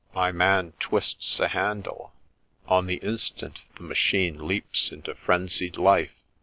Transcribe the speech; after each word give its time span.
My 0.15 0.31
man 0.31 0.73
twists 0.79 1.39
a 1.39 1.49
handle. 1.49 2.11
On 2.67 2.87
the 2.87 2.95
instant 3.05 3.61
the 3.75 3.83
machine 3.83 4.47
leaps 4.47 4.91
into 4.91 5.13
frenzied 5.13 5.77
life. 5.77 6.15